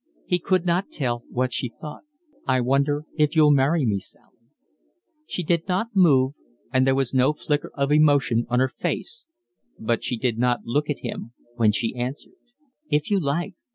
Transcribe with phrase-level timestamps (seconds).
[0.25, 2.01] He could not tell what she thought.
[2.47, 4.49] "I wonder if you'll marry me, Sally."
[5.27, 6.33] She did not move
[6.73, 9.25] and there was no flicker of emotion on her face,
[9.77, 12.33] but she did not look at him when she answered.
[12.89, 13.53] "If you like."